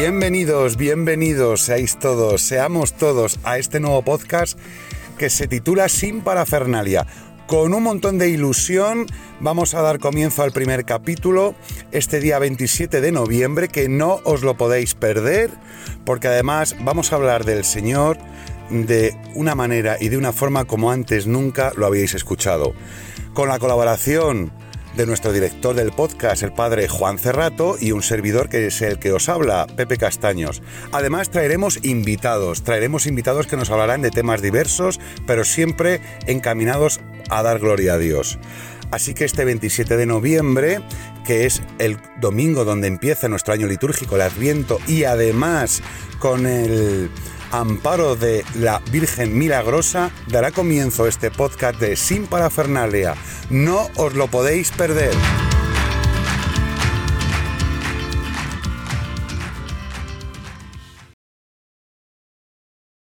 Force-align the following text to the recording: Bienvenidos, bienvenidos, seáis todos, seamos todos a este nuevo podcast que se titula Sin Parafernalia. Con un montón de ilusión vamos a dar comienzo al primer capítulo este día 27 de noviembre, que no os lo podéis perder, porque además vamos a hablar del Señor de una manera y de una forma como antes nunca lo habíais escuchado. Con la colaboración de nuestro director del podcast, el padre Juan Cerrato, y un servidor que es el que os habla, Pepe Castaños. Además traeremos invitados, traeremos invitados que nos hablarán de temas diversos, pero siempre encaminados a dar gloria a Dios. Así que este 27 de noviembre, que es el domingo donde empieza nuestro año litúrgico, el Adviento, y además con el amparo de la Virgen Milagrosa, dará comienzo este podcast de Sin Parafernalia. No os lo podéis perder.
Bienvenidos, 0.00 0.78
bienvenidos, 0.78 1.60
seáis 1.60 1.98
todos, 1.98 2.40
seamos 2.40 2.94
todos 2.94 3.38
a 3.44 3.58
este 3.58 3.80
nuevo 3.80 4.00
podcast 4.00 4.58
que 5.18 5.28
se 5.28 5.46
titula 5.46 5.90
Sin 5.90 6.22
Parafernalia. 6.22 7.06
Con 7.46 7.74
un 7.74 7.82
montón 7.82 8.16
de 8.16 8.30
ilusión 8.30 9.04
vamos 9.40 9.74
a 9.74 9.82
dar 9.82 9.98
comienzo 9.98 10.42
al 10.42 10.52
primer 10.52 10.86
capítulo 10.86 11.54
este 11.92 12.18
día 12.18 12.38
27 12.38 13.02
de 13.02 13.12
noviembre, 13.12 13.68
que 13.68 13.90
no 13.90 14.20
os 14.24 14.40
lo 14.42 14.56
podéis 14.56 14.94
perder, 14.94 15.50
porque 16.06 16.28
además 16.28 16.76
vamos 16.80 17.12
a 17.12 17.16
hablar 17.16 17.44
del 17.44 17.62
Señor 17.66 18.16
de 18.70 19.14
una 19.34 19.54
manera 19.54 19.98
y 20.00 20.08
de 20.08 20.16
una 20.16 20.32
forma 20.32 20.64
como 20.64 20.90
antes 20.90 21.26
nunca 21.26 21.72
lo 21.76 21.84
habíais 21.84 22.14
escuchado. 22.14 22.72
Con 23.34 23.50
la 23.50 23.58
colaboración 23.58 24.50
de 24.96 25.06
nuestro 25.06 25.32
director 25.32 25.74
del 25.74 25.92
podcast, 25.92 26.42
el 26.42 26.52
padre 26.52 26.88
Juan 26.88 27.18
Cerrato, 27.18 27.76
y 27.80 27.92
un 27.92 28.02
servidor 28.02 28.48
que 28.48 28.66
es 28.66 28.82
el 28.82 28.98
que 28.98 29.12
os 29.12 29.28
habla, 29.28 29.66
Pepe 29.76 29.96
Castaños. 29.96 30.62
Además 30.92 31.30
traeremos 31.30 31.78
invitados, 31.82 32.62
traeremos 32.62 33.06
invitados 33.06 33.46
que 33.46 33.56
nos 33.56 33.70
hablarán 33.70 34.02
de 34.02 34.10
temas 34.10 34.42
diversos, 34.42 35.00
pero 35.26 35.44
siempre 35.44 36.00
encaminados 36.26 37.00
a 37.28 37.42
dar 37.42 37.58
gloria 37.58 37.94
a 37.94 37.98
Dios. 37.98 38.38
Así 38.90 39.14
que 39.14 39.24
este 39.24 39.44
27 39.44 39.96
de 39.96 40.06
noviembre, 40.06 40.80
que 41.24 41.46
es 41.46 41.62
el 41.78 41.98
domingo 42.20 42.64
donde 42.64 42.88
empieza 42.88 43.28
nuestro 43.28 43.54
año 43.54 43.68
litúrgico, 43.68 44.16
el 44.16 44.22
Adviento, 44.22 44.78
y 44.88 45.04
además 45.04 45.82
con 46.18 46.46
el 46.46 47.10
amparo 47.50 48.16
de 48.16 48.44
la 48.54 48.80
Virgen 48.90 49.38
Milagrosa, 49.38 50.10
dará 50.28 50.50
comienzo 50.50 51.06
este 51.06 51.30
podcast 51.30 51.78
de 51.80 51.96
Sin 51.96 52.26
Parafernalia. 52.26 53.14
No 53.50 53.88
os 53.96 54.14
lo 54.14 54.28
podéis 54.28 54.70
perder. 54.70 55.14